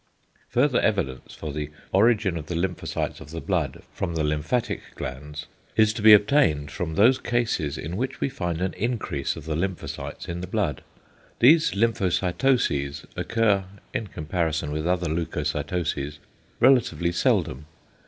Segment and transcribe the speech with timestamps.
[0.49, 5.45] Further evidence for the origin of the lymphocytes of the blood from the lymphatic glands
[5.75, 9.55] is to be obtained from those cases in which we find an increase of the
[9.55, 10.83] lymphocytes in the blood.
[11.37, 16.17] These "lymphocytoses" occur, in comparison with other leucocytoses,
[16.59, 17.67] relatively seldom.